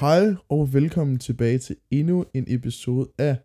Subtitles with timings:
[0.00, 3.36] Hej og velkommen tilbage til endnu en episode af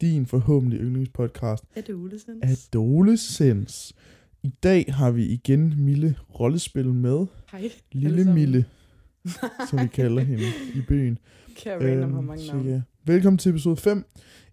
[0.00, 2.68] din forhåbentlig yndlingspodcast Adolescence.
[2.74, 3.94] Adolescence.
[4.42, 7.26] I dag har vi igen Mille rollespil med.
[7.52, 7.70] Hej.
[7.92, 8.34] Lille.
[8.34, 8.64] Mille,
[9.70, 10.44] som vi kalder hende
[10.74, 11.18] i byen.
[11.56, 12.70] Kære random har Øhm, mange navne.
[12.70, 12.80] ja.
[13.04, 14.04] Velkommen til episode 5.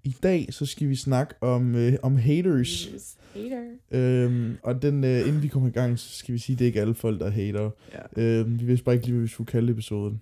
[0.03, 2.89] I dag så skal vi snakke om, øh, om haters.
[2.93, 3.17] Yes.
[3.33, 3.63] Hater.
[3.91, 6.65] Øhm, og den, øh, inden vi kommer i gang, så skal vi sige, at det
[6.65, 7.69] er ikke alle folk, der er hater.
[8.17, 8.23] Ja.
[8.23, 10.21] Øhm, vi vidste bare ikke lige, hvad vi skulle kalde episoden.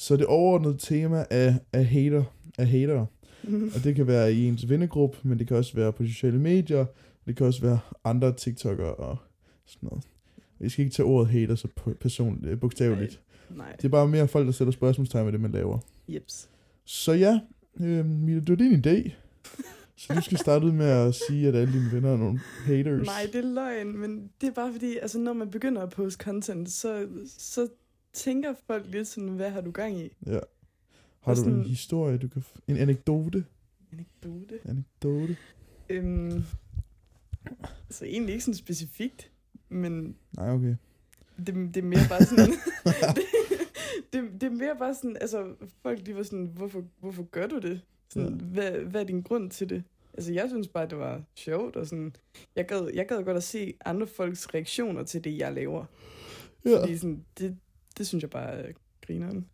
[0.00, 2.24] Så det overordnede tema er, er hater,
[2.58, 3.06] er hater.
[3.74, 6.86] Og det kan være i ens vennegruppe, men det kan også være på sociale medier.
[7.26, 9.16] Det kan også være andre TikTokere og
[9.66, 10.04] sådan noget.
[10.58, 11.68] Vi skal ikke tage ordet hater så
[12.00, 13.20] personligt, øh, bogstaveligt.
[13.50, 13.76] Nej.
[13.76, 15.78] Det er bare mere folk, der sætter spørgsmålstegn ved det, man laver.
[16.08, 16.48] Jeps.
[16.84, 17.40] Så ja,
[17.80, 19.10] øh, Mille, det var din idé.
[19.96, 23.06] Så du skal starte ud med at sige, at alle dine venner er nogle haters.
[23.06, 26.24] Nej, det er løgn, men det er bare fordi, altså når man begynder at poste
[26.24, 27.06] content, så,
[27.38, 27.68] så
[28.12, 30.16] tænker folk lidt sådan, hvad har du gang i?
[30.26, 30.38] Ja.
[31.20, 32.42] Har du en historie, du kan...
[32.42, 33.44] f- En anekdote?
[33.92, 34.58] Anekdote.
[34.64, 35.36] Anekdote?
[35.88, 36.42] Øhm,
[37.88, 39.30] altså egentlig ikke sådan specifikt,
[39.68, 40.76] men Nej, okay.
[41.36, 42.50] det, det er mere bare sådan...
[42.50, 43.22] det,
[44.12, 47.58] det, det er mere bare sådan, altså folk de var sådan, hvorfor, hvorfor gør du
[47.58, 47.80] det?
[48.08, 48.44] Sådan, Ja.
[48.44, 49.82] hvad, hvad er din grund til det?
[50.14, 52.16] Altså jeg synes bare, det var sjovt, og sådan,
[52.56, 55.84] jeg gad, jeg gad godt at se andre folks reaktioner til det, jeg laver.
[56.64, 56.80] Ja.
[56.80, 57.56] Fordi sådan, det,
[58.00, 58.72] det synes jeg bare er
[59.06, 59.46] grineren.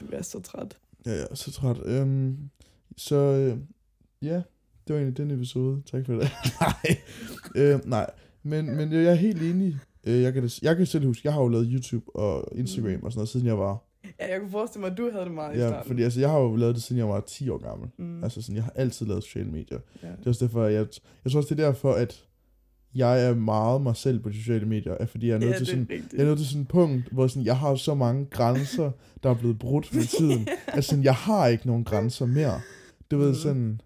[0.00, 0.76] Du er så træt.
[1.06, 1.76] Ja, ja, så træt.
[1.84, 2.36] Øhm,
[2.96, 3.56] så øh,
[4.22, 4.34] ja,
[4.86, 5.82] det var egentlig den episode.
[5.90, 6.20] Tak for det.
[6.60, 6.96] nej,
[7.56, 8.10] øh, nej.
[8.42, 9.76] Men, men jeg er helt enig.
[10.06, 12.90] Øh, jeg, kan, da- jeg kan selv huske, jeg har jo lavet YouTube og Instagram
[12.92, 13.02] Mm.
[13.02, 13.84] og sådan noget, siden jeg var...
[14.20, 15.86] Ja, jeg kunne forestille mig, at du havde det meget i Ja, starten.
[15.86, 17.88] fordi altså, jeg har jo lavet det, siden jeg var 10 år gammel.
[17.98, 19.78] Mm, Altså sådan, jeg har altid lavet sociale medier.
[20.02, 20.08] ja.
[20.08, 20.86] Det er også derfor, at jeg,
[21.24, 22.24] jeg tror også, det er derfor, at
[22.94, 25.56] jeg er meget mig selv på de sociale medier, er fordi jeg er nødt ja,
[25.58, 26.12] til sådan, rigtigt.
[26.12, 28.90] jeg er nået til sådan et punkt, hvor sådan, jeg har så mange grænser,
[29.22, 30.48] der er blevet brudt med tiden.
[30.66, 32.60] altså, sådan, jeg har ikke nogen grænser mere.
[33.10, 33.34] Du ved, Mhm.
[33.38, 33.80] sådan...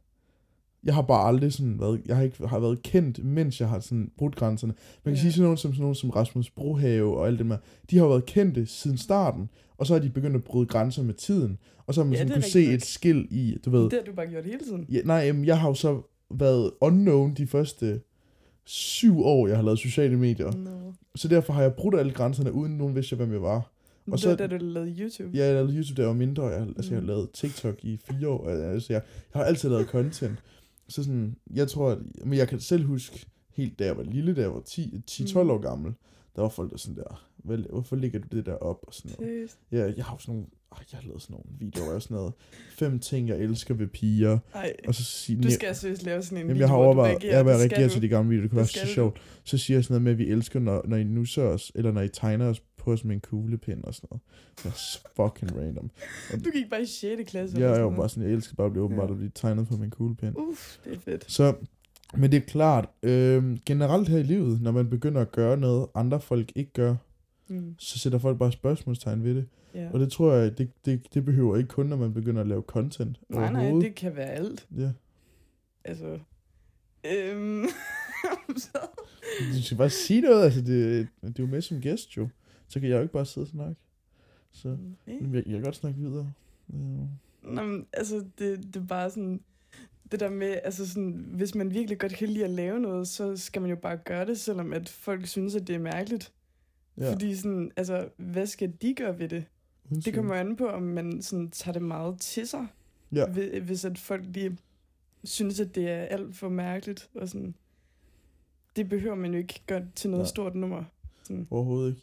[0.84, 2.00] Jeg har bare aldrig sådan været...
[2.06, 4.74] Jeg har ikke har været kendt, mens jeg har sådan brudt grænserne.
[5.04, 5.20] Man kan Ja.
[5.20, 7.56] sige sådan nogen som, sådan nogen som Rasmus Brohave og alt det med.
[7.90, 9.48] De har været kendte siden starten,
[9.78, 11.58] og så har de begyndt at bryde grænser med tiden.
[11.86, 12.76] Og så har man Ja, sådan kunne se rigtigt nok.
[12.82, 13.82] et skill i, du ved...
[13.82, 14.86] Det har du bare gjort hele tiden.
[14.92, 16.02] Ja, nej, jamen, jeg har jo så
[16.38, 18.00] været unknown de første
[18.64, 20.52] syv år, jeg har lavet sociale medier.
[20.56, 20.92] No.
[21.14, 23.56] Så derfor har jeg brudt alle grænserne, uden nogen vidste, hvem jeg var.
[24.06, 25.30] Og Og så- så, da du lavede YouTube.
[25.38, 26.44] Ja, jeg lavede YouTube, da jeg var mindre.
[26.44, 27.06] Jeg, altså, jeg har Mm.
[27.06, 28.48] lavet TikTok i fire år.
[28.48, 29.02] Altså, jeg,
[29.34, 30.38] jeg har altid lavet content.
[30.88, 34.34] Så sådan, jeg tror, at, men jeg kan selv huske, helt da jeg var lille,
[34.34, 35.50] da jeg var 10 10-12 Mm.
[35.50, 35.92] år gammel,
[36.36, 37.24] der var folk der sådan der,
[37.70, 38.78] hvorfor lægger du det der op?
[38.86, 39.32] Og sådan noget.
[39.32, 39.58] Seriøst?
[39.72, 40.46] Ja, jeg har sådan nogle,
[40.78, 42.32] ej, jeg har lavet sådan nogle videoer og sådan noget.
[42.70, 44.38] Fem ting, jeg elsker ved piger.
[44.54, 46.84] Ej, Og så sige, du skal seriøst lave sådan en Jamen, video, jeg har hvor
[46.84, 47.36] overvejet, reagerer.
[47.36, 47.92] jeg vil Det skal reagere du.
[47.92, 48.94] til de gamle videoer, det kunne være Det så skal du.
[48.94, 49.20] sjovt.
[49.44, 51.92] Så siger jeg sådan noget med, at vi elsker, når, når I nusser os, eller
[51.92, 54.22] når I tegner os på os med en kuglepind og sådan noget.
[54.58, 55.90] Det er så fucking random.
[56.44, 57.30] Du gik bare i 6.
[57.30, 57.56] klasse.
[57.58, 59.12] Jeg eller er jo bare sådan, jeg elsker bare at blive åbenbart Ja.
[59.12, 60.34] at blive tegnet på min kuglepind.
[60.38, 61.24] Uff, det er fedt.
[61.32, 61.54] Så,
[62.16, 65.86] men det er klart, øh, generelt her i livet, når man begynder at gøre noget,
[65.94, 66.94] andre folk ikke gør,
[67.48, 67.74] Mm.
[67.78, 69.46] så sætter folk bare spørgsmålstegn ved det.
[69.74, 69.90] Ja.
[69.92, 72.62] Og det tror jeg, det, det, det behøver ikke kun, når man begynder at lave
[72.62, 74.68] content Nej, nej, det kan være alt.
[74.78, 74.92] Ja.
[75.84, 76.18] Altså...
[77.06, 77.66] Øhm...
[78.56, 78.78] så...
[79.54, 82.28] Du skal bare sige noget, altså det, det er jo med som gæst jo.
[82.68, 83.76] Så kan jeg jo ikke bare sidde og snakke.
[84.52, 85.20] Så Okay.
[85.20, 86.32] Jamen, jeg, jeg kan godt snakke videre.
[86.72, 86.76] Ja.
[87.42, 89.40] Nå, men, altså, det, det er bare sådan...
[90.12, 93.36] Det der med, altså sådan, hvis man virkelig godt kan lide at lave noget, så
[93.36, 96.32] skal man jo bare gøre det, selvom at folk synes, at det er mærkeligt.
[96.98, 97.12] Ja.
[97.12, 99.44] Fordi sådan, altså, hvad skal de gøre ved det?
[100.04, 102.66] Det kommer an på, om man sådan tager det meget til sig.
[103.12, 103.26] Ja.
[103.26, 104.58] Hvi- Hvis at folk lige
[105.24, 107.08] synes, at det er alt for mærkeligt.
[107.14, 107.54] Og sådan,
[108.76, 110.28] det behøver man jo ikke gøre til noget Nej.
[110.28, 110.84] stort nummer.
[111.22, 111.46] Sådan.
[111.50, 112.02] Overhovedet ikke.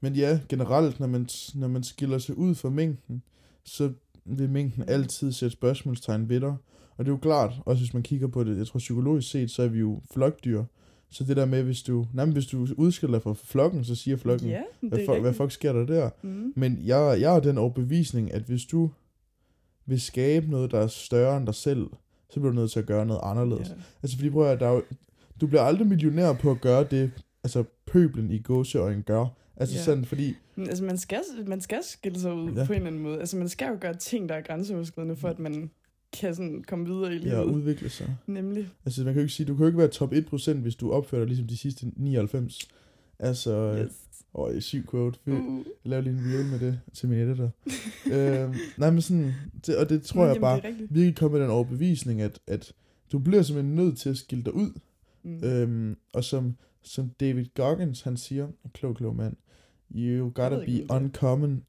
[0.00, 3.22] Men ja, generelt, når man, når man skiller sig ud fra mængden,
[3.64, 3.92] så
[4.24, 6.56] vil mængden altid sætte spørgsmålstegn ved dig.
[6.96, 9.50] Og det er jo klart, også hvis man kigger på det, jeg tror psykologisk set,
[9.50, 10.64] så er vi jo flokdyr.
[11.12, 13.94] Så det der med, hvis du, nej, men hvis du udskiller dig fra flokken, så
[13.94, 16.10] siger flokken, Ja, hvad, er for, hvad fuck sker der der?
[16.22, 16.52] Mm.
[16.56, 18.90] Men jeg, jeg har den overbevisning, at hvis du
[19.86, 21.86] vil skabe noget, der er større end dig selv,
[22.30, 23.68] så bliver du nødt til at gøre noget anderledes.
[23.68, 23.74] Ja.
[24.02, 24.82] Altså fordi, prøv at, der er jo,
[25.40, 27.10] du bliver aldrig millionær på at gøre det,
[27.44, 29.26] altså pøblen i gåseøjen gør.
[29.56, 29.82] Altså Ja.
[29.82, 32.64] sådan, fordi, Men altså, man skal, man skal skille sig ud ja.
[32.66, 33.20] på en eller anden måde.
[33.20, 35.70] Altså, man skal jo gøre ting, der er grænseoverskridende, for at man
[36.12, 37.32] kan sådan komme videre i livet.
[37.32, 38.16] ja, udvikle sig.
[38.26, 38.68] Nemlig.
[38.84, 40.92] Altså man kan jo ikke sige, du kan jo ikke være top 1%, hvis du
[40.92, 42.68] opfører dig ligesom de sidste 99.
[43.18, 43.92] Altså, yes.
[44.34, 45.18] Åh, syg quote.
[45.24, 45.38] Fedt.
[45.38, 45.64] Uh.
[45.84, 47.50] Laver lige en reel med det til min editor.
[48.14, 49.32] øhm, nej, men sådan,
[49.66, 52.72] det, og det tror jeg Jamen, bare, virkelig kommer med den overbevisning, at, at
[53.12, 54.70] du bliver simpelthen nødt til at skille dig ud.
[55.22, 55.44] Mm.
[55.44, 59.36] Øhm, og som, som David Goggins, han siger, en klog, klog mand,
[59.94, 61.64] you gotta be uncommon,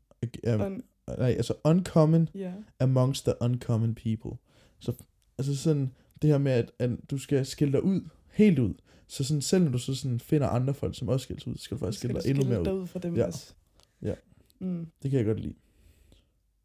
[0.48, 2.54] um, Un- nej, altså uncommon Ja.
[2.80, 4.32] amongst the uncommon people.
[4.80, 4.94] Så
[5.38, 8.02] altså sådan det her med, at, at du skal skille dig ud,
[8.32, 8.74] helt ud.
[9.08, 11.58] Så sådan, selv når du så sådan finder andre folk, som også skiller sig ud,
[11.58, 12.82] så skal du faktisk skille dig endnu mere ud.
[12.82, 13.26] ud fra dem Ja.
[13.26, 13.54] også.
[14.02, 14.14] Ja.
[14.60, 14.88] Mm.
[15.04, 15.54] Det kan jeg godt lide.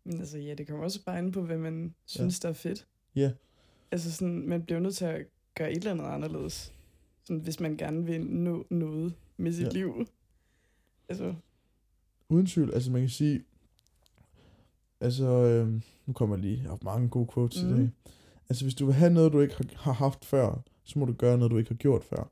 [0.04, 2.86] Men altså, ja, det kommer også bare ind på, hvad man synes, der er fedt.
[3.14, 3.32] Ja.
[3.90, 6.72] Altså sådan, man bliver nødt til at gøre et eller andet anderledes.
[7.24, 9.66] Sådan, hvis man gerne vil nå noget med sit Ja.
[9.68, 9.72] ja.
[9.72, 10.06] liv.
[11.08, 11.34] Altså,
[12.28, 13.44] Uden tvivl, altså man kan sige,
[15.00, 17.68] altså, øh, nu kommer jeg lige, jeg har mange gode quotes mm.
[17.68, 17.80] i Mhm.
[17.80, 17.90] dag.
[18.48, 21.38] Altså hvis du vil have noget, du ikke har, haft før, så må du gøre
[21.38, 22.30] noget, du ikke har gjort før.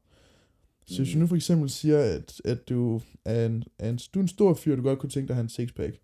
[0.86, 1.20] Så hvis du Mm.
[1.20, 4.54] nu for eksempel siger, at, at du, er en, er en, du er en stor
[4.54, 5.96] fyr, du godt kunne tænke dig at have en sixpack.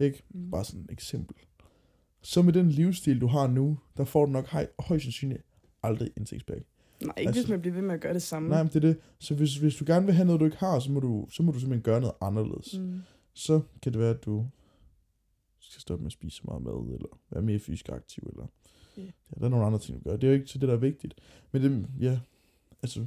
[0.00, 0.22] Ikke?
[0.34, 0.50] mm.
[0.50, 1.36] Bare sådan et eksempel.
[2.22, 5.42] Så med den livsstil, du har nu, der får du nok høj, højst sandsynligt
[5.82, 6.62] aldrig en sixpack.
[7.04, 8.48] Nej, ikke altså- hvis man bliver ved med at gøre det samme.
[8.48, 8.96] Nej, men det er det.
[9.18, 11.42] Så hvis, hvis du gerne vil have noget, du ikke har, så må du, så
[11.42, 12.78] må du simpelthen gøre noget anderledes.
[12.78, 13.00] Mm.
[13.34, 14.46] Så kan det være, at du
[15.76, 18.46] skal stoppe med at spise så meget mad, eller være mere fysisk aktiv, eller
[18.96, 19.02] Ja.
[19.02, 20.16] ja, der er nogle andre ting, du gør.
[20.16, 21.14] Det er jo ikke så det, der er vigtigt.
[21.52, 22.18] Men det, ja,
[22.82, 23.06] altså,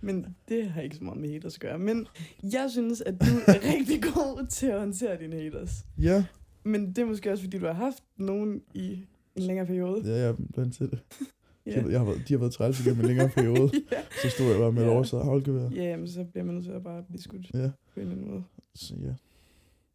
[0.00, 1.78] Men det har ikke så meget med haters at gøre.
[1.78, 2.06] Men
[2.42, 5.86] jeg synes, at du er rigtig god til at håndtere dine haters.
[5.98, 6.24] ja,
[6.64, 8.92] Men det er måske også, fordi du har haft nogen i
[9.36, 10.02] en længere periode.
[10.04, 10.98] ja, jeg er vant til det.
[11.66, 11.82] Ja.
[11.82, 13.70] Jeg, jeg har været, de har været træls igennem en længere periode.
[13.92, 14.02] ja.
[14.22, 14.88] Så stod jeg bare med Ja.
[14.90, 15.70] oversat holdgevær.
[15.70, 18.12] ja, men så bliver man nødt til at bare blive skudt Ja, på en eller
[18.12, 18.44] anden måde.
[18.74, 19.14] så ja.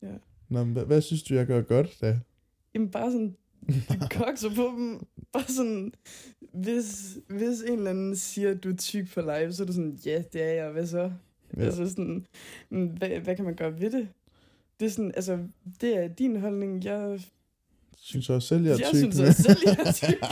[0.08, 0.14] Ja.
[0.50, 2.19] Nå, men hvad, hvad synes du, jeg gør godt da?
[2.74, 3.36] Jamen bare sådan,
[4.19, 5.06] kokser på dem.
[5.33, 5.94] Bare sådan,
[6.53, 9.74] hvis, hvis en eller anden siger, at du er tyk på live, så er du
[9.74, 11.12] sådan, ja, det er jeg, hvad så?
[11.57, 11.63] Ja.
[11.63, 12.25] Altså sådan,
[12.69, 14.07] "Men hvad, hvad kan man gøre ved det?
[14.80, 15.39] Det er sådan, altså,
[15.81, 16.83] det er din holdning.
[16.86, 17.19] Jeg,
[17.97, 18.97] synes også selv, jeg er jeg tyk.
[18.97, 20.21] synes men- også selv, jeg er tyk.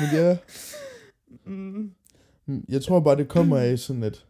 [0.00, 0.36] Men ja,
[1.44, 1.92] mm,
[2.48, 4.26] Mm, Jeg tror bare, det kommer af sådan, at,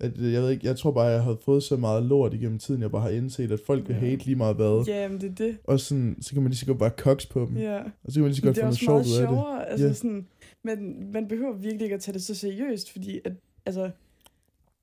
[0.00, 2.58] at øh, jeg ved ikke, jeg tror bare, jeg har fået så meget lort igennem
[2.58, 4.00] tiden, jeg bare har indset, at folk vil Ja.
[4.00, 4.84] hate lige meget hvad.
[4.86, 5.58] ja, men det er det.
[5.64, 7.56] Og sådan, så kan man lige så godt bare koks på dem.
[7.56, 7.78] Ja.
[8.04, 9.22] Og så kan man lige så godt det få er noget også sjovt meget ud
[9.22, 9.36] af det.
[9.38, 9.68] sjovere.
[9.70, 9.92] Altså Ja.
[9.92, 10.26] sådan,
[10.64, 13.32] man, man behøver virkelig ikke at tage det så seriøst, fordi at,
[13.66, 13.90] altså,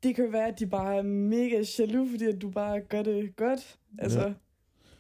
[0.04, 3.36] det kan være, at de bare er mega jaloux, fordi at du bare gør det
[3.36, 3.78] godt.
[4.00, 4.34] Altså, ja.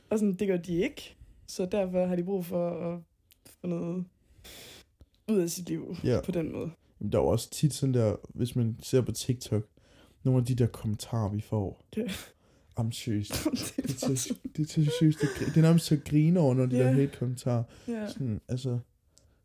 [0.10, 1.16] Og sådan, det gør de ikke.
[1.48, 3.00] Så derfor har de brug for at
[3.62, 4.06] få noget
[5.32, 6.20] ud af sit liv Ja.
[6.26, 6.70] på den måde.
[7.02, 9.64] Jamen, der er jo også tit sådan der, hvis man ser på TikTok,
[10.26, 11.86] nogle af de der kommentarer, vi får.
[11.98, 12.02] Ja.
[12.78, 13.34] Jamen seriøst.
[13.44, 15.20] det Det er til, det er til seriøst.
[15.22, 16.84] Det, det er nærmest så griner over, når de Ja.
[16.84, 17.64] der hate-kommentarer.
[17.88, 18.80] ja, Sådan, altså,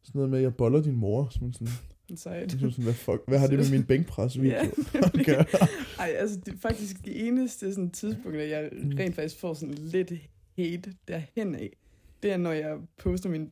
[0.03, 1.29] sådan noget med, at jeg boller din mor.
[1.31, 1.69] Sådan, sådan,
[2.17, 2.51] sejt.
[2.53, 5.45] sådan, hvad, fuck, hvad har det med min bænkpres-video Ja, at gøre?
[6.01, 8.93] Ej, altså det er faktisk det eneste sådan, tidspunkt, at jeg Mm.
[8.99, 10.13] rent faktisk får sådan lidt
[10.59, 11.77] hate derhen af.
[12.23, 13.51] Det er, når jeg poster mine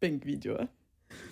[0.00, 0.66] bænkvideoer.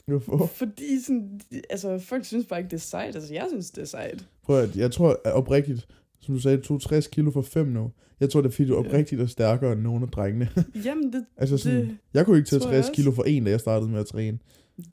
[0.07, 0.47] Hvorfor?
[0.47, 1.41] Fordi sådan,
[1.71, 3.15] altså, folk synes bare ikke, det er sejt.
[3.15, 4.29] Altså, jeg synes, det er sejt.
[4.43, 5.87] Prøv at, jeg tror at oprigtigt,
[6.21, 7.91] som du sagde, du tog 60 kilo for 5 nu.
[8.21, 10.49] Jeg tror, det er fordi, du oprigtigt er stærkere end nogen af drengene.
[10.85, 12.97] Jamen, det, altså sådan, det, jeg kunne ikke tage tror jeg 60 også.
[13.03, 14.39] kilo for en, da jeg startede med at træne.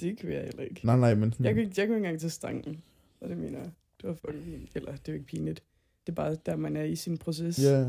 [0.02, 0.82] det kan jeg heller ikke.
[0.86, 2.82] Nej, nej, men sådan, Jeg kunne, ikke- jeg kunne ikke engang tage stangen.
[3.22, 3.70] Og det mener jeg.
[4.02, 4.70] Det var fucking fint.
[4.76, 5.64] Eller, det er jo ikke pinligt.
[6.06, 7.60] Det er bare der, man er i sin proces.
[7.64, 7.86] Ja.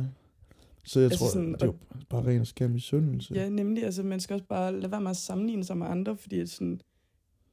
[0.84, 1.74] Så jeg Altså tror, sådan, det er jo
[2.08, 3.34] bare ren og skær misundelse.
[3.34, 3.84] Ja, nemlig.
[3.84, 6.80] Altså, man skal også bare lade være med at sammenligne sig med andre, fordi sådan,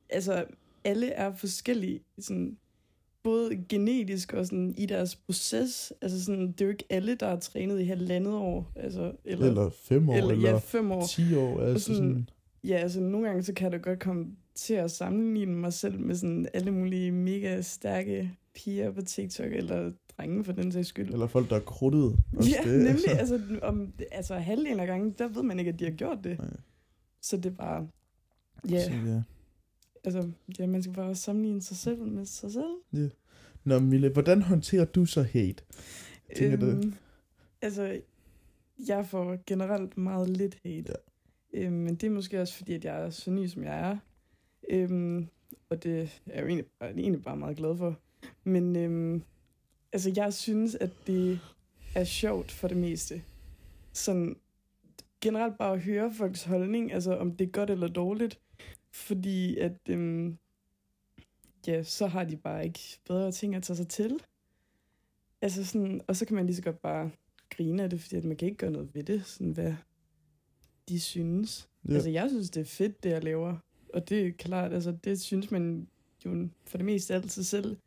[0.10, 0.46] altså,
[0.84, 2.58] alle er forskellige, sådan,
[3.24, 5.94] både genetisk og sådan, i deres proces.
[6.02, 8.72] Altså, sådan, det er jo ikke alle, der har trænet i halvandet år.
[8.76, 11.06] Altså, eller, Eller 5 år, eller, eller, ja, fem år.
[11.08, 11.60] 10 år.
[11.62, 12.30] Altså sådan- sådan,
[12.64, 16.16] Ja, altså, nogle gange så kan det godt komme til at sammenligne mig selv med
[16.16, 21.14] sådan alle mulige mega stærke piger på TikTok, eller drenge for den sags skyld.
[21.14, 22.16] eller folk, der er krudtet.
[22.54, 23.10] Ja, det, nemlig.
[23.20, 26.38] Altså, om, altså halvdelen af gangen, der ved man ikke, at de har gjort det.
[26.40, 26.48] Nej.
[27.22, 27.88] Så det er bare...
[28.70, 29.22] Ja, ja.
[30.16, 33.12] Altså, ja, man skal bare sammenligne sig selv med sig selv.
[33.64, 35.64] Nå, Mille, hvordan håndterer du så hate?
[36.36, 36.92] Tænker du?
[37.62, 38.02] Altså,
[38.88, 40.94] jeg får generelt meget lidt hate.
[41.54, 41.60] Ja.
[41.60, 43.98] Øhm, men det er måske også fordi, at jeg er så ny, som jeg er.
[44.70, 45.28] Øhm,
[45.70, 48.00] og det er jeg jo egentlig, bare- egentlig bare meget glad for.
[48.44, 49.24] Men øhm,
[49.94, 51.40] altså, jeg synes, at det
[51.96, 53.22] er sjovt for det meste.
[53.94, 54.36] Sådan
[55.22, 58.40] generelt bare at høre folks holdning, altså om det er godt eller dårligt.
[59.00, 60.38] Fordi at, øhm,
[61.68, 64.20] ja, så har de bare ikke bedre ting at tage sig til.
[65.42, 67.12] Altså sådan, og så kan man lige så godt bare
[67.50, 69.74] grine af det, fordi at man kan ikke gøre noget ved det, sådan hvad
[70.90, 71.70] de synes.
[71.88, 71.94] Ja.
[71.94, 73.58] Altså jeg synes, det er fedt, det jeg laver.
[73.94, 75.88] Og det er klart, altså det synes man
[76.26, 77.78] jo for det meste altid selv.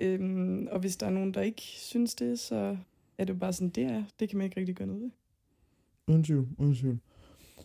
[0.00, 2.76] Øhm, og hvis der er nogen, der ikke synes det, så
[3.18, 4.04] er det jo bare sådan, det er.
[4.20, 5.10] Det kan man ikke rigtig gøre noget ved.
[6.58, 6.98] Uden tvivl.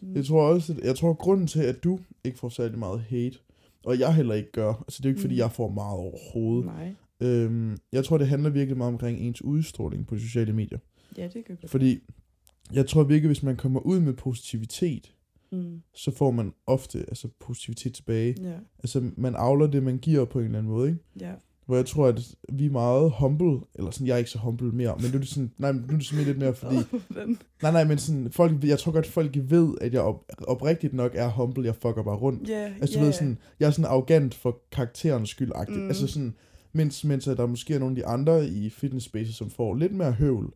[0.01, 0.15] Mm.
[0.15, 3.01] Jeg tror også, at, jeg tror, at grunden til, at du ikke får særlig meget
[3.01, 3.38] hate,
[3.86, 5.38] og jeg heller ikke gør, altså det er jo ikke, fordi Mm.
[5.39, 6.65] jeg får meget overhovedet.
[6.65, 6.93] Nej.
[7.22, 10.79] Øhm, jeg tror, det handler virkelig meget omkring ens udstråling på de sociale medier.
[11.17, 11.72] Ja, det kan godt.
[11.72, 12.00] Fordi
[12.74, 15.13] jeg tror virkelig, hvis man kommer ud med positivitet,
[15.53, 15.81] Mm.
[15.96, 18.36] så får man ofte altså, positivitet tilbage.
[18.41, 21.01] Ja, Altså, man avler det, man giver på en eller anden måde, ikke?
[21.20, 21.34] ja.
[21.65, 22.21] Hvor jeg tror, at
[22.53, 25.19] vi er meget humble, eller sådan, jeg er ikke så humble mere, men nu er
[25.19, 26.75] det sådan, nej, nu er det sådan lidt mere, fordi,
[27.63, 31.11] nej, nej, men sådan, folk, jeg tror godt, folk ved, at jeg op, oprigtigt nok
[31.15, 32.49] er humble, jeg fucker bare rundt.
[32.49, 33.05] Ja, Altså, du ja.
[33.05, 35.51] ved, sådan, jeg er sådan arrogant for karakterens skyld.
[35.67, 35.87] Mm.
[35.87, 36.35] Altså sådan,
[36.73, 39.75] mens, mens at der måske er nogle af de andre i fitness spaces, som får
[39.75, 40.53] lidt mere høvl,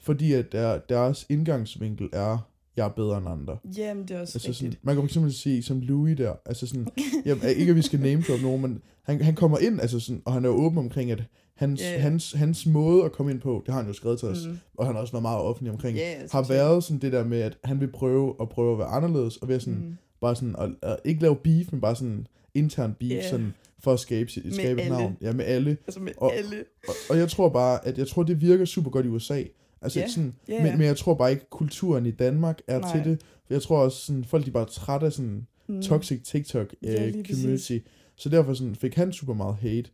[0.00, 3.56] fordi at der, deres indgangsvinkel er, jeg er bedre end andre.
[3.76, 4.56] Jamen, det er også Altså rigtigt.
[4.58, 6.86] sådan, man kan for eksempel sige, som Louis der, altså sådan,
[7.26, 10.22] jamen, ikke at vi skal name drop nogen, men han, han kommer ind, altså sådan,
[10.24, 11.22] og han er jo åben omkring, at
[11.54, 12.02] hans, yeah.
[12.02, 14.58] hans, hans måde at komme ind på, det har han jo skrevet til os, Mm.
[14.78, 17.40] og han har også været meget offentlig omkring, Ja, har været sådan det der med,
[17.40, 19.96] at han vil prøve at prøve at være anderledes, og ved sådan, Mm.
[20.20, 23.30] bare sådan, at, at ikke lave beef, men bare sådan intern beef, Ja.
[23.30, 25.16] sådan, for at skabe, sit, skabe et navn.
[25.22, 25.70] Ja, med alle.
[25.86, 26.64] Altså med Og- alle.
[26.88, 29.42] Og, og jeg tror bare, at jeg tror, det virker super godt i USA.
[29.84, 30.76] Altså Ja, sådan, ja, men, ja.
[30.76, 32.92] men jeg tror bare ikke, kulturen i Danmark er Nej.
[32.92, 33.20] til det.
[33.50, 35.82] Jeg tror også, sådan, folk de er bare trætte af sådan Mm.
[35.82, 37.78] toxic TikTok Ja, uh, lige community.
[38.16, 39.90] Så derfor sådan, fik han super meget hate.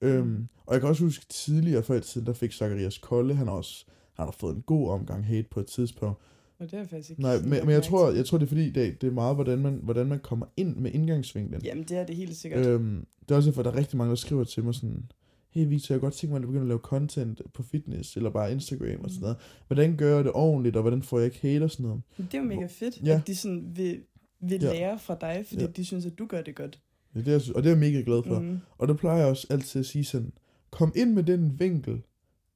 [0.00, 0.48] Øhm, Mm.
[0.66, 3.84] og jeg kan også huske tidligere, før i tiden, der fik Zacharias Kolle, han også
[4.14, 6.18] han har fået en god omgang hate på et tidspunkt.
[6.58, 8.70] Og det er faktisk ikke Nej, men, men jeg tror, jeg tror, det er fordi,
[8.70, 11.62] det, det er meget, hvordan man, hvordan man kommer ind med indgangsvinklen.
[11.64, 12.66] Jamen, det er det helt sikkert.
[12.66, 15.10] Øhm, det er også derfor, at der er rigtig mange, der skriver til mig sådan,
[15.50, 18.16] hey Victor, jeg kunne godt tænke mig, at du begynder at lave content på fitness,
[18.16, 19.36] eller bare Instagram og sådan noget.
[19.66, 22.02] Hvordan gør jeg det ordentligt, og hvordan får jeg ikke hate og sådan noget?
[22.16, 23.16] Det er jo mega fedt, Ja.
[23.16, 24.00] at de sådan vil,
[24.40, 24.72] vil Ja.
[24.72, 25.66] lære fra dig, fordi Ja.
[25.66, 26.80] de synes, at du gør det godt.
[27.14, 28.38] Det er det, synes, og det er jeg mega glad for.
[28.38, 28.58] Mm.
[28.78, 30.32] Og der plejer jeg også altid at sige sådan,
[30.70, 32.02] kom ind med den vinkel,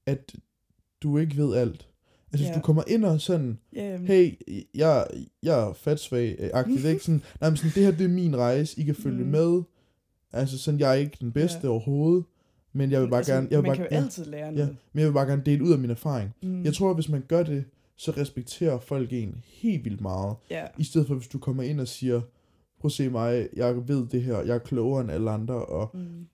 [0.06, 0.34] at
[1.02, 1.88] du ikke ved alt.
[2.32, 2.54] Altså, hvis Ja.
[2.54, 4.32] du kommer ind og sådan, Ja, hey,
[4.74, 5.06] jeg,
[5.42, 7.04] jeg er fatsvag-agtigt, ikke?
[7.04, 9.30] Sådan, nej, men sådan, det her, det er min rejse, I kan følge Mm.
[9.30, 9.62] med.
[10.32, 11.68] Altså, sådan, jeg er ikke den bedste Ja.
[11.68, 12.24] overhovedet,
[12.76, 14.46] men jeg vil bare altså, gerne, jeg vil man bare, kan jo ja, altid lære
[14.46, 14.76] ja, noget.
[14.92, 16.34] men jeg vil bare gerne dele ud af min erfaring.
[16.42, 16.64] Mm.
[16.64, 17.64] Jeg tror, at hvis man gør det,
[17.96, 20.36] så respekterer folk en helt vildt meget.
[20.50, 22.20] Ja, I stedet for, hvis du kommer ind og siger,
[22.80, 25.90] prøv at se mig, jeg ved det her, jeg er klogere end alle andre, og
[25.94, 26.26] mm.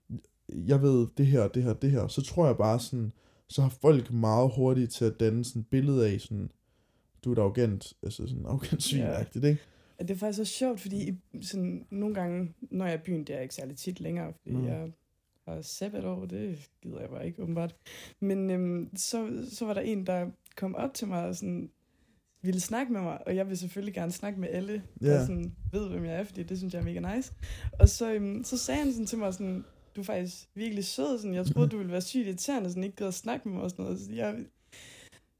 [0.49, 3.11] jeg ved det her, det her, det her, så tror jeg bare sådan,
[3.47, 6.51] så har folk meget hurtigt til at danne sådan et billede af sådan,
[7.25, 9.61] du er et arrogant, altså sådan arrogant svinagtigt, ikke?
[9.99, 13.19] Og det er faktisk også sjovt, fordi sådan, nogle gange, når jeg er i byen,
[13.19, 14.65] det er jeg ikke særlig tit længere, fordi Mm.
[14.67, 14.91] jeg
[15.47, 17.75] har sabbatår, det gider jeg bare ikke, åbenbart.
[18.19, 21.69] Men øhm, så, så var der en, der kom op til mig og sådan,
[22.41, 25.07] ville snakke med mig, og jeg vil selvfølgelig gerne snakke med alle, Ja.
[25.07, 27.33] der sådan, ved, hvem jeg er, fordi det synes jeg er mega nice.
[27.79, 31.17] Og så, øhm, så sagde han sådan til mig sådan, du er faktisk virkelig sød,
[31.19, 33.63] sådan, jeg troede, du ville være sygt irriterende, sådan ikke gad at snakke med mig
[33.63, 33.99] og sådan noget.
[33.99, 34.35] Så jeg,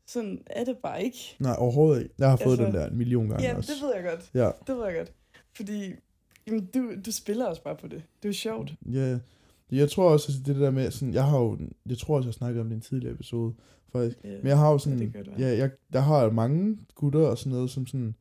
[0.08, 1.36] sådan er det bare ikke.
[1.39, 2.15] Nej, overhovedet ikke.
[2.20, 3.74] Jeg har fået Altså, den der en million gange Ja, også.
[3.74, 4.31] det ved jeg godt.
[4.34, 5.12] Ja, Det ved jeg godt.
[5.53, 5.93] Fordi
[6.48, 8.03] jamen, du, du spiller også bare på det.
[8.24, 8.74] Det er jo sjovt.
[8.93, 9.20] ja.
[9.71, 11.57] Jeg tror også, at det der med, sådan, jeg har jo,
[11.89, 13.53] jeg tror også, jeg snakkede om det i en tidligere episode,
[13.91, 14.17] faktisk.
[14.23, 14.29] Ja.
[14.37, 14.99] Men jeg har jo sådan,
[15.39, 15.49] ja.
[15.49, 18.15] ja, jeg, der har mange gutter og sådan noget, som sådan,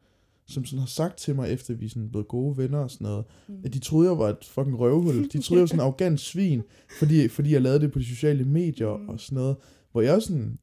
[0.46, 3.24] som sådan har sagt til mig, efter vi sådan blevet gode venner og sådan noget,
[3.48, 3.54] Mm.
[3.64, 5.14] at de troede, jeg var et fucking røvhul.
[5.28, 6.62] De troede, jeg var sådan en arrogant svin,
[6.98, 9.08] fordi, fordi jeg lavede det på de sociale medier Mm.
[9.08, 9.56] og sådan noget.
[9.92, 10.58] Hvor jeg sådan,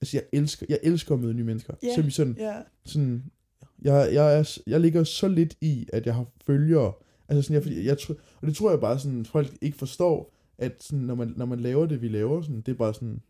[0.00, 1.74] altså jeg elsker, jeg elsker at møde nye mennesker.
[1.96, 3.24] Så vi sådan, Ja, sådan
[3.82, 6.92] jeg, jeg, er, jeg ligger så lidt i, at jeg har følgere.
[7.36, 10.32] Altså sådan, jeg, fordi jeg, tror, og det tror jeg bare sådan, folk ikke forstår,
[10.58, 13.20] at sådan, når, man, når man laver det, vi laver, sådan, det er bare sådan,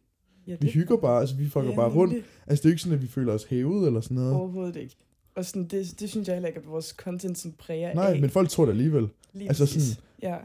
[0.47, 2.13] ja vi hygger bare, altså vi fucker ja, bare rundt.
[2.13, 2.29] nemlig.
[2.47, 4.33] Altså det er jo ikke sådan, at vi føler os hævet eller sådan noget.
[4.35, 4.97] Overhovedet ikke.
[5.35, 8.21] Og sådan, det, det synes jeg heller ikke, at vores content sådan præger Nej, af.
[8.21, 9.09] men folk tror det alligevel.
[9.33, 10.37] Lige altså sådan- Ja.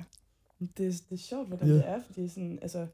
[0.60, 1.74] Det, det er sjovt, hvordan Ja.
[1.74, 2.88] det er, fordi sådan, altså,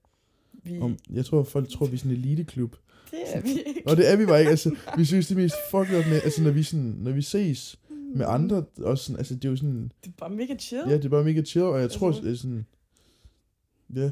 [0.63, 2.75] vi, Om, jeg tror, folk tror, vi er sådan en eliteklub.
[3.11, 3.81] det er vi ikke.
[3.85, 4.49] Og det er vi bare ikke.
[4.49, 7.21] Altså, vi synes, det er mest fucked up med, altså når vi, sådan, når vi
[7.21, 7.79] ses
[8.17, 10.83] med andre, også sådan, altså det er jo sådan, Det er bare mega chill.
[10.89, 12.21] ja, det er bare mega chill, og jeg tror, Altså.
[12.21, 12.65] det er sådan,
[13.95, 14.11] ja,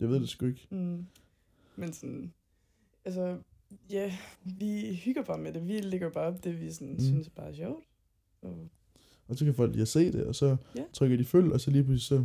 [0.00, 0.66] jeg ved det sgu ikke.
[0.70, 1.06] Mm.
[1.76, 2.32] Men sådan,
[3.04, 3.36] altså,
[3.90, 5.66] ja, vi hygger bare med det.
[5.68, 6.94] Vi lægger bare op det, vi sådan, Mm.
[6.94, 7.00] mm.
[7.00, 7.84] synes bare er sjovt.
[8.42, 8.68] Og,
[9.28, 10.82] Og så kan folk lige se det, og så Ja.
[10.92, 12.24] trykker de følg, og så lige pludselig så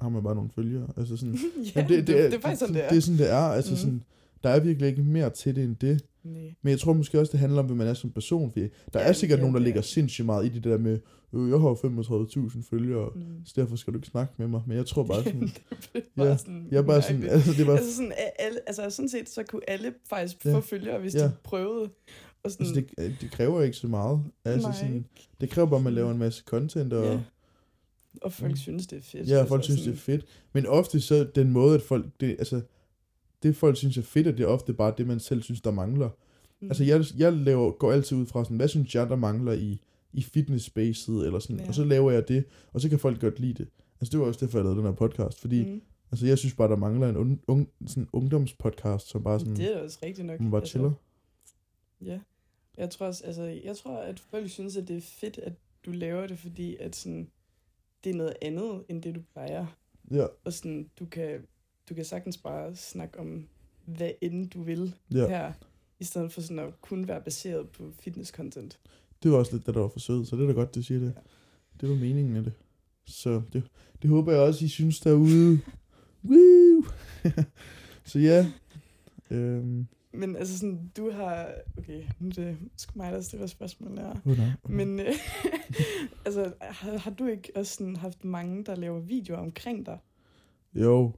[0.00, 0.88] har man bare nogle følgere.
[0.96, 1.34] Altså sådan,
[1.64, 2.88] ja, Jamen, det, det, det, er faktisk sådan, det er.
[2.88, 3.36] Det er sådan, det er.
[3.38, 3.78] Altså Mhm.
[3.78, 4.02] sådan,
[4.42, 6.04] der er virkelig ikke mere til det end det.
[6.24, 6.54] Nej.
[6.62, 8.52] Men jeg tror måske også, det handler om, hvem man er som person.
[8.52, 10.78] Fordi der Ja, er sikkert ja, nogen, der er- ligger sindssygt meget i det der
[10.78, 10.98] med,
[11.32, 13.22] øh, jeg har 35.000 følgere, Mm.
[13.44, 14.62] så derfor skal du ikke snakke med mig.
[14.66, 15.50] Men jeg tror bare sådan,
[16.16, 18.90] bare Ja, sådan, jeg er bare sådan, altså det er bare, Altså sådan, alle, altså
[18.90, 20.54] sådan set, så kunne alle faktisk Ja.
[20.56, 21.24] få følgere, hvis Ja.
[21.24, 21.90] de prøvede.
[22.44, 24.20] Og sådan, altså det, det kræver ikke så meget.
[24.44, 24.76] Altså Nej.
[24.76, 25.04] sådan,
[25.40, 27.20] det kræver bare, at man laver en masse content, og ja.
[28.22, 28.56] Og folk Mm.
[28.56, 29.28] synes, det er fedt.
[29.28, 30.24] ja, folk synes, det er fedt.
[30.52, 32.60] Men ofte så den måde, at folk, det, altså,
[33.42, 35.70] det folk synes er fedt, og det er ofte bare det, man selv synes, der
[35.70, 36.10] mangler.
[36.60, 36.68] Mm.
[36.68, 39.80] Altså, jeg, jeg laver, går altid ud fra sådan, hvad synes jeg, der mangler i,
[40.12, 41.68] i fitness-spacet, eller sådan, Ja.
[41.68, 43.68] og så laver jeg det, og så kan folk godt lide det.
[44.00, 45.80] Altså, det var også derfor, jeg lavede den her podcast, fordi, mm.
[46.10, 49.76] altså, jeg synes bare, der mangler en un, un, sådan ungdomspodcast, som bare sådan, Det
[49.76, 50.40] er også rigtigt nok.
[50.40, 50.92] man bare altså, chiller.
[52.04, 52.20] Ja.
[52.78, 55.52] Jeg tror også, altså, jeg tror, at folk synes, at det er fedt, at
[55.86, 57.28] du laver det, fordi at sådan,
[58.04, 59.66] det er noget andet, end det du plejer.
[60.10, 61.40] Ja, Og sådan, du kan,
[61.90, 63.46] du kan sagtens bare snakke om,
[63.84, 65.28] hvad end du vil ja.
[65.28, 65.52] her,
[66.00, 68.78] i stedet for sådan at kun være baseret på fitness-content.
[69.22, 71.00] Det var også lidt det, der var forsøget, så det er da godt, du siger
[71.00, 71.12] det.
[71.16, 71.20] Ja.
[71.80, 72.52] Det var meningen med det.
[73.06, 73.62] Så det,
[74.02, 75.60] det håber jeg også, I synes derude.
[76.28, 76.84] Woo!
[78.04, 78.46] så ja.
[79.30, 81.50] Øhm, Men altså sådan, du har...
[81.78, 84.16] Okay, nu er det sgu mig, der stiller spørgsmål her.
[84.24, 84.74] oh, nej, okay.
[84.74, 85.06] Men øh,
[86.26, 89.98] altså, har, har du ikke også sådan haft mange, der laver videoer omkring dig?
[90.74, 91.12] Jo.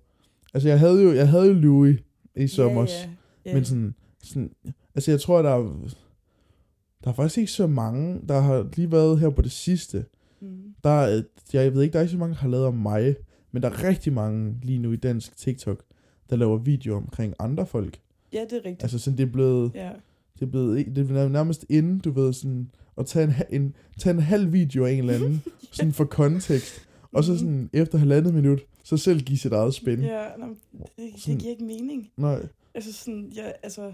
[0.55, 2.01] Altså, jeg havde jo, jeg havde jo Louis
[2.37, 2.83] i sommer.
[2.83, 3.55] Ja, ja, ja.
[3.55, 4.51] Men sådan, sådan,
[4.95, 5.89] altså jeg tror, der er,
[7.05, 10.05] der er faktisk ikke så mange, der har lige været her på det sidste.
[10.41, 10.75] Mm.
[10.85, 13.17] Der er, jeg ved ikke, der er ikke så mange, der har lavet om mig,
[13.53, 15.83] men der er rigtig mange lige nu i dansk TikTok,
[16.31, 18.01] der laver videoer omkring andre folk.
[18.33, 18.83] Ja, det er rigtigt.
[18.83, 19.91] Altså sådan, det er blevet, ja.
[20.35, 24.15] det er blevet, det er nærmest inden, du ved, sådan, at tage en, en, tage
[24.15, 25.43] en halv video af en eller anden,
[25.73, 28.61] sådan for kontekst, og så sådan, efter halvandet minut,
[28.99, 30.01] så selv give sit eget spin.
[30.01, 32.11] Ja, nå, det, det Sådan- giver ikke mening.
[32.17, 33.93] Nej, Altså sådan, jeg, altså,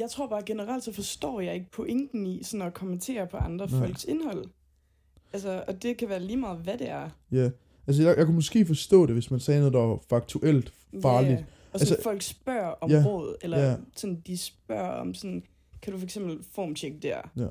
[0.00, 3.66] jeg tror bare generelt, så forstår jeg ikke pointen i sådan at kommentere på andre
[3.66, 3.78] Nej.
[3.86, 4.44] folks indhold.
[5.32, 7.10] Altså, og det kan være lige meget, hvad det er.
[7.32, 7.50] ja.
[7.86, 11.38] Altså, jeg, jeg kunne måske forstå det, hvis man sagde noget, der var faktuelt farligt.
[11.38, 13.76] Ja, og så Altså- folk spørger om Ja, råd, eller ja.
[13.96, 15.42] sådan, de spørger om sådan,
[15.82, 17.16] kan du for eksempel formtjekke der?
[17.36, 17.46] Ja.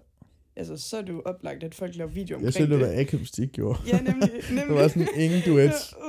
[0.56, 2.88] Altså, så er det jo oplagt, at folk laver video Jeg omkring selv det, det.
[2.88, 3.79] hvad Akabstik gjorde.
[3.88, 4.29] Ja, nemlig.
[4.50, 4.65] nemlig.
[4.67, 5.94] Det var sådan ingen duets.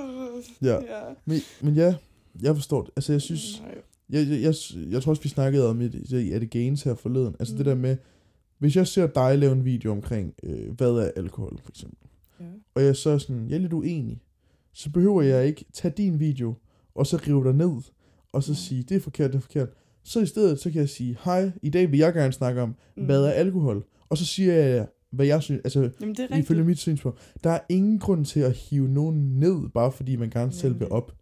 [0.63, 0.75] ja.
[0.75, 1.01] Ja.
[1.25, 1.95] Men, men ja,
[2.43, 2.91] jeg forstår det.
[2.97, 3.61] Altså, jeg synes...
[3.61, 3.75] Nej.
[4.11, 4.55] Jeg, jeg, jeg,
[4.91, 7.37] jeg tror også, vi snakkede om det i At Gains her forleden.
[7.39, 7.57] Altså mm.
[7.57, 7.97] det der med...
[8.59, 12.09] Hvis jeg ser dig lave en video omkring, øh, hvad er alkohol, for eksempel.
[12.41, 12.45] Ja.
[12.75, 14.21] Og jeg så er sådan, jeg er lidt uenig.
[14.73, 16.55] Så behøver jeg ikke tage din video,
[16.95, 17.83] og så rive dig ned,
[18.33, 18.55] og så Mm.
[18.57, 19.69] sige, det er forkert, det er forkert.
[20.05, 22.75] Så i stedet, så kan jeg sige, hej, i dag vil jeg gerne snakke om,
[22.97, 23.05] mm.
[23.05, 23.85] hvad er alkohol?
[24.09, 26.41] Og så siger jeg, hvad jeg synes, altså Jamen, det er rigtigt.
[26.45, 27.35] ifølge mit synspunkt.
[27.45, 30.89] Der er ingen grund til at hive nogen ned, bare fordi man gerne selv vil
[30.91, 31.13] op.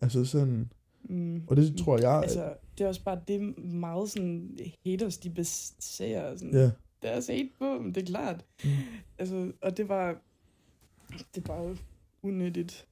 [0.00, 0.72] Altså sådan,
[1.08, 1.42] Mm.
[1.46, 6.36] og det tror jeg, Altså, det er også bare det meget sådan, haters, de baserer
[6.36, 6.70] sådan, ja.
[7.02, 8.44] deres hate på, men det er klart.
[8.64, 8.70] Mm.
[9.18, 10.16] Altså, og det var,
[11.10, 11.76] det er bare
[12.22, 12.86] unødigt.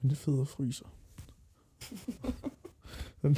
[0.00, 0.86] Men det at fryser.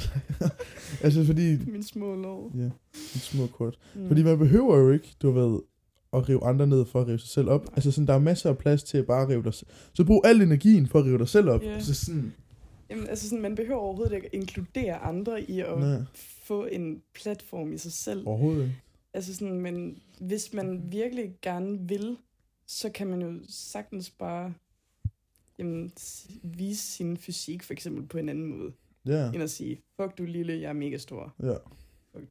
[1.03, 2.51] altså fordi, Min små lov.
[2.55, 2.71] ja, en
[3.19, 3.77] små kort.
[3.95, 4.07] Mm.
[4.07, 5.59] Fordi man behøver jo ikke, du ved,
[6.13, 7.65] at rive andre ned for at rive sig selv op.
[7.75, 9.69] Altså sådan, der er masser af plads til at bare rive dig selv.
[9.93, 11.63] Så brug al energien for at rive dig selv op.
[11.63, 11.79] Ja.
[11.79, 12.33] Så sådan,
[12.89, 15.99] Jamen, altså sådan, man behøver overhovedet ikke at inkludere andre i at nej,
[16.43, 18.27] få en platform i sig selv.
[18.27, 18.75] overhovedet ikke.
[19.13, 22.17] Altså sådan, men hvis man virkelig gerne vil,
[22.67, 24.53] så kan man jo sagtens bare
[25.59, 25.91] jamen,
[26.43, 28.71] vise sin fysik for eksempel på en anden måde,
[29.05, 31.33] Ja, end at sige, fuck du lille, jeg er mega stor.
[31.43, 31.53] ja.
[32.13, 32.25] Fuck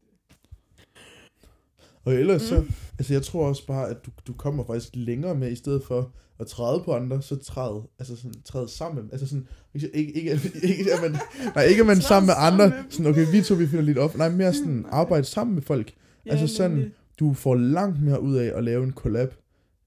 [2.05, 2.47] Og ellers Mm.
[2.47, 2.65] så,
[2.99, 6.13] altså jeg tror også bare, at du, du kommer faktisk længere med, i stedet for
[6.41, 9.09] at træde på andre, så træde, altså sådan, træde sammen.
[9.13, 11.17] Altså sådan, ikke, ikke, ikke, ikke at man,
[11.55, 14.17] nej, ikke at man sammen med andre, sådan, okay, vi to, vi finder lidt op.
[14.17, 14.89] Nej, mere sådan, Nej.
[14.93, 15.93] arbejde sammen med folk.
[16.27, 16.91] Altså sådan, nemlig.
[17.21, 19.35] Du får langt mere ud af at lave en collab,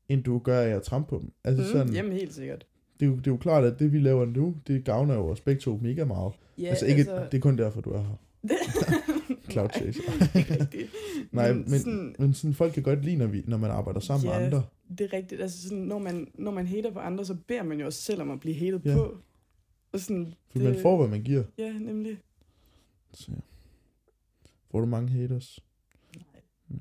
[0.10, 1.32] end du gør af at trampe på dem.
[1.44, 2.66] Altså Mm, sådan, Jamen helt sikkert.
[3.00, 5.28] det, er jo, det er jo klart, at det vi laver nu, det gavner jo
[5.28, 6.34] os begge to mega meget.
[6.58, 8.16] Ja, altså ikke, det er kun derfor, du er her.
[9.52, 10.02] Cloud chaser.
[11.32, 14.00] Nej, men, men, sådan, men sådan, folk kan godt lide, når, vi, når man arbejder
[14.00, 14.38] sammen Ja.
[14.38, 14.64] med andre.
[14.90, 15.42] det er rigtigt.
[15.42, 18.22] Altså sådan, når man, når man hater på andre, så beder man jo også selv
[18.22, 18.94] om at blive hatet Ja.
[18.96, 19.18] på.
[19.92, 21.44] Og sådan, For man får, hvad man giver.
[21.58, 22.18] Ja, nemlig.
[23.14, 23.36] Så, ja.
[24.72, 25.60] Får du mange haters?
[26.16, 26.42] Nej.
[26.68, 26.78] Mm.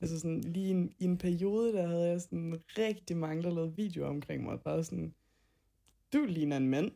[0.00, 3.50] Altså sådan, lige i en, i en periode, der havde jeg sådan rigtig mange, der
[3.54, 4.58] lavede videoer omkring mig.
[4.64, 5.14] Bare sådan,
[6.12, 6.90] du ligner en mand.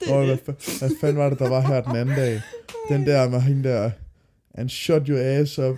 [0.00, 0.78] Det er hvad, det.
[0.78, 2.40] hvad fanden var det, der var her den anden dag?
[2.90, 3.90] Den der med hende der,
[4.54, 5.76] and shut your ass up,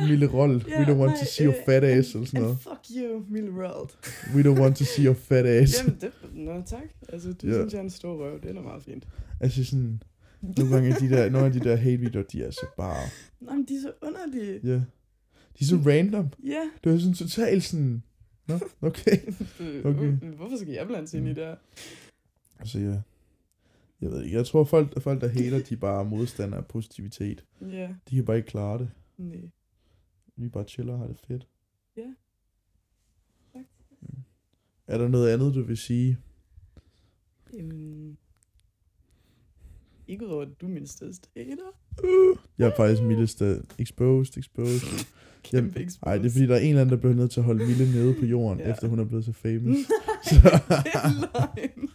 [0.00, 0.64] Ja, Mille Roll.
[0.68, 2.44] ja, We don't want nej, to see your øh, fat and- ass, eller sådan and
[2.44, 2.58] noget.
[2.60, 3.90] fuck you, Mille World.
[4.34, 5.78] We don't want to see your fat ass.
[5.78, 6.82] Jamen, det, nå tak.
[7.08, 7.56] Altså, du yeah.
[7.60, 8.40] synes, jeg er en stor røv.
[8.42, 9.04] Det er da meget fint.
[9.40, 10.02] Altså sådan,
[10.42, 13.08] nogle gange de der, nogle af de der hate-videoer, de er så bare,
[13.40, 14.60] Nej, men de er så underlige.
[14.64, 14.74] ja.
[15.58, 16.28] De er så random.
[16.46, 16.70] Ja.
[16.84, 18.02] Det er sådan totalt sådan,
[18.48, 19.16] nå, okay.
[19.84, 20.12] Okay.
[20.36, 21.54] Hvorfor skal jeg blande sig ind i det her?
[22.60, 22.94] Altså ja,
[24.00, 27.44] jeg ved ikke, jeg tror folk, folk der hater, de er bare modstandere af positivitet.
[27.60, 28.90] Ja, De kan bare ikke klare det.
[29.18, 29.50] nej.
[30.38, 31.48] Vi bare chiller og har det fedt.
[31.96, 32.14] Ja.
[33.52, 33.64] Tak.
[34.00, 34.08] Mm.
[34.86, 36.18] Er der noget andet, du vil sige?
[37.54, 38.16] Øhm,
[40.08, 41.78] ikke udover, at du er min største hater.
[42.58, 45.06] Jeg er faktisk mildeste exposed, exposed.
[45.42, 46.06] Kæmpe Jamen, expose.
[46.06, 47.66] Ej, det er fordi, der er en eller anden, der bliver nødt til at holde
[47.66, 48.70] Mille nede på jorden, Ja.
[48.72, 49.76] efter hun er blevet så famous.
[50.24, 50.48] det Så,
[50.94, 51.88] er løgn.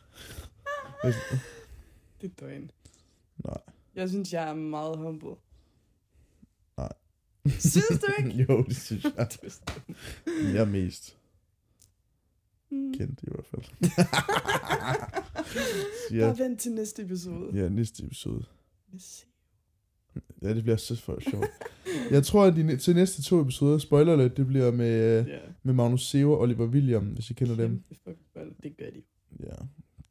[2.21, 2.71] Det er døgn.
[3.45, 3.57] nej,
[3.95, 5.35] Jeg synes, jeg er meget humble.
[7.59, 8.29] Synes du ikke?
[8.49, 9.13] jo, det synes jeg.
[9.19, 9.57] Er.
[10.53, 11.17] Jeg er mest
[12.73, 12.93] Mm.
[12.93, 13.63] kendt i hvert fald.
[16.09, 17.51] Så Bare vent til næste episode.
[17.63, 18.43] ja, næste episode.
[18.95, 19.27] Yes.
[20.41, 21.45] Ja, det bliver så for sjovt.
[22.11, 25.39] Jeg tror, at de til næste to episoder, spoiler lidt, det bliver med, Ja.
[25.63, 27.83] med Magnus Sever og Oliver William, hvis I kender dem.
[28.05, 28.53] Kæmpe.
[28.63, 29.01] Det gør de.
[29.39, 29.55] Ja,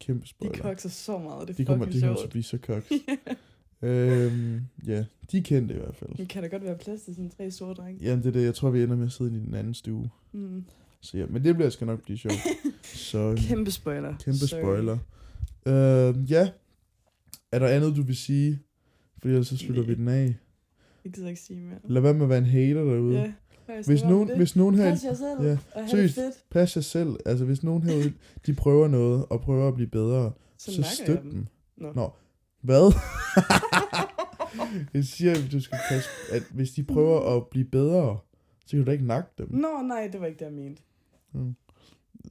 [0.01, 0.57] kæmpe De spoiler.
[0.61, 1.47] kokser så meget.
[1.47, 2.85] Det er De kommer, fucking de kommer til at blive så koks.
[3.81, 6.09] øhm, ja, de er kendte i hvert fald.
[6.17, 8.03] Men kan der godt være plads til sådan tre store drenge?
[8.05, 8.43] Jamen, det er det.
[8.45, 10.09] Jeg tror, vi ender med at sidde i den anden stue.
[10.31, 10.63] Mm.
[11.01, 12.35] Så ja, men det bliver skal nok blive sjovt.
[12.83, 14.15] Så Kæmpe spoiler.
[14.25, 14.59] kæmpe Sorry.
[14.61, 14.97] spoiler.
[15.65, 16.49] Øh, ja.
[17.51, 18.59] Er der andet, du vil sige?
[19.21, 20.35] For ellers så slutter vi den af.
[21.05, 21.79] Jeg gider ikke sige mere.
[21.83, 23.19] Lad være med at være en hater derude.
[23.19, 23.33] Ja.
[23.85, 26.15] Hvis nogen, hvis nogen her, Pas jer selv, ja, og seriøst.
[26.15, 26.35] fedt.
[26.49, 27.15] pas jer selv.
[27.25, 28.13] Altså, hvis nogen herude,
[28.45, 31.31] de prøver noget, og prøver at blive bedre, Så, så, støt dem.
[31.31, 31.47] dem.
[31.77, 31.91] Nå.
[31.93, 32.11] Nå.
[32.61, 32.93] Hvad?
[34.93, 38.17] jeg siger, at du skal passe, at hvis de prøver at blive bedre,
[38.65, 39.47] så kan du da ikke nakke dem.
[39.51, 40.81] Nå, nej, det var ikke det, jeg mente.
[41.33, 41.55] Mm.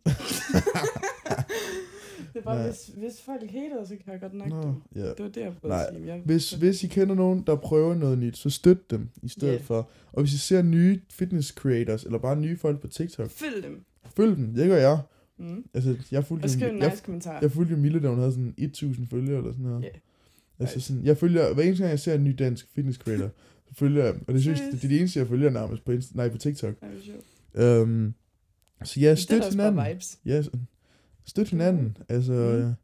[2.32, 2.66] det er bare, Nej.
[2.66, 4.74] hvis, hvis folk hater, så kan jeg godt nakke Nå, dem.
[4.94, 5.00] ja.
[5.08, 6.06] Det var det, jeg prøvede Nej, at sige.
[6.06, 9.52] Jeg, Hvis, hvis I kender nogen, der prøver noget nyt, så støt dem i stedet
[9.54, 9.58] Ja.
[9.58, 9.88] for.
[10.12, 13.84] Og hvis I ser nye fitness creators, eller bare nye folk på TikTok, Følg dem.
[14.16, 14.54] følg dem.
[14.54, 14.98] Det gør jeg.
[15.38, 15.64] Mm.
[15.74, 17.38] Altså, jeg fulgte, Og skriv en jeg, nice kommentar.
[17.42, 19.82] jeg fulgte jo Mille, da hun havde sådan 1000 følgere eller sådan noget.
[19.82, 19.88] Ja.
[20.58, 23.28] Altså sådan, jeg følger, hver eneste gang jeg ser en ny dansk fitness creator,
[23.68, 26.16] så følger jeg, og det synes det er det eneste, jeg følger nærmest på, Insta,
[26.16, 26.74] nej, på TikTok.
[26.82, 27.82] Ej, hvor sjovt.
[27.82, 28.14] Um,
[28.84, 29.86] så ja, det er støt da også hinanden.
[29.90, 30.18] vibes.
[30.26, 30.50] Ja, så-
[31.26, 31.96] støt hinanden.
[32.08, 32.66] Altså, Mm.
[32.68, 32.74] mm.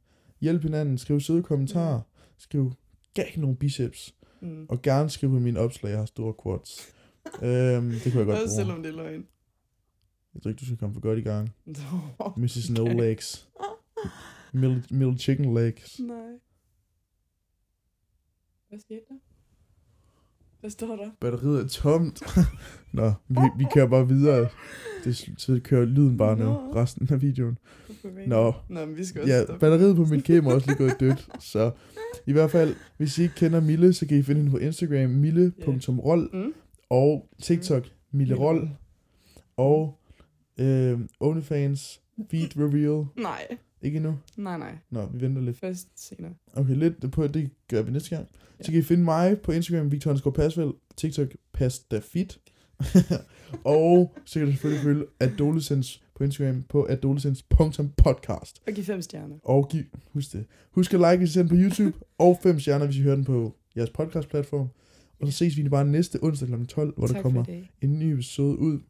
[0.40, 0.98] hjælp hinanden.
[0.98, 2.00] Skriv søde kommentarer.
[2.38, 2.72] Skriv,
[3.14, 4.14] gav nogle biceps.
[4.40, 4.66] Mm.
[4.68, 6.80] Og gerne skriv på mine opslag, jeg har store quads.
[7.42, 8.56] øhm, det kunne jeg godt Også bruge.
[8.56, 9.26] selvom det er løgn.
[10.34, 11.50] Jeg tror ikke, du skal komme for godt i gang.
[11.66, 12.32] Nå.
[12.36, 12.70] Mrs.
[12.70, 12.84] No.
[12.86, 13.48] Legs.
[14.52, 16.00] Middle, middle chicken legs.
[16.00, 16.16] Nej.
[18.68, 19.14] Hvad skete der?
[20.60, 21.10] Hvad står der?
[21.20, 22.22] Batteriet er tomt.
[22.92, 24.48] Nå, vi, vi kører bare videre.
[25.04, 26.72] Det, så kører lyden bare nu, Nå.
[26.74, 27.58] resten af videoen.
[28.26, 29.60] Nå, Nå, men vi skal også ja, stoppe.
[29.60, 31.28] batteriet på mit kamera er også lige gået dødt.
[31.40, 31.70] Så
[32.26, 35.10] i hvert fald, hvis I ikke kender Mille, så kan I finde hende på Instagram,
[35.10, 36.52] mille.roll, Mm.
[36.90, 38.70] og TikTok, Mille Roll,
[39.56, 39.98] og
[40.60, 43.04] øh, OnlyFans, feed reveal.
[43.22, 43.56] Nej.
[43.82, 44.18] Ikke endnu?
[44.36, 44.78] Nej, nej.
[44.90, 45.58] Nå, vi venter lidt.
[45.58, 46.34] Først senere.
[46.52, 48.28] Okay, lidt på det gør vi næste gang.
[48.58, 48.64] Ja.
[48.64, 52.38] Så kan I finde mig på Instagram, Victor Hansgaard Pasvel, TikTok, pastafit.
[53.64, 58.62] og så kan du selvfølgelig følge Adolescence på Instagram på adolescence.podcast.
[58.66, 59.36] Og giv fem stjerner.
[59.42, 60.46] Og giv, husk det.
[60.70, 63.14] Husk at like, hvis I ser den på YouTube, og fem stjerner, hvis I hører
[63.14, 64.68] den på jeres podcastplatform.
[65.20, 66.64] Og så ses vi bare næste onsdag kl.
[66.64, 67.44] 12, hvor tak der kommer
[67.80, 68.80] en ny episode ud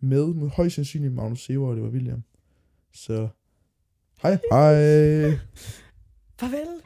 [0.00, 2.22] med, med højst sandsynligt Magnus Sever og det var William.
[2.92, 3.28] Så
[4.22, 5.38] Hej hej.
[6.36, 6.82] Farvel.